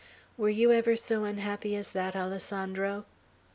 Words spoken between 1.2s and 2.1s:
unhappy as